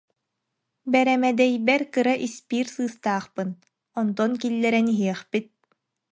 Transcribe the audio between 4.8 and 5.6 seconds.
иһиэхпит